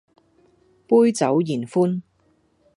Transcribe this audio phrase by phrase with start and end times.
[0.87, 2.01] 杯酒言歡